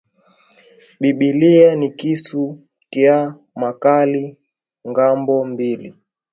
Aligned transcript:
Bibilia 1.01 1.69
ni 1.75 1.87
kisu 1.89 2.59
kya 2.93 3.35
makali 3.55 4.37
ngambo 4.89 5.45
mbili 5.45 5.95